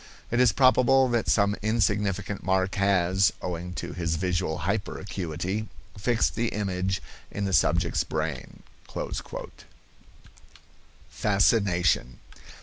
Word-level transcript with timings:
It 0.31 0.39
is 0.39 0.51
probable 0.51 1.07
that 1.09 1.27
some 1.29 1.55
insignificant 1.61 2.41
mark 2.41 2.73
has, 2.73 3.31
owing 3.39 3.73
to 3.75 3.93
his 3.93 4.15
visual 4.15 4.61
hyperacuity, 4.61 5.67
fixed 5.95 6.33
the 6.33 6.47
image 6.47 7.03
in 7.29 7.45
the 7.45 7.53
subject's 7.53 8.03
brain." 8.03 8.63
FASCINATION. 11.11 12.17